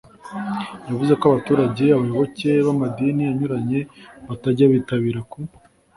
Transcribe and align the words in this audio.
yavuze 0.89 1.13
ko 1.19 1.23
abaturage, 1.29 1.83
abayoboke 1.89 2.49
b’amadini 2.65 3.23
anyuranye 3.31 3.79
batajya 4.27 4.65
bitabira 4.73 5.19
ku 5.31 5.39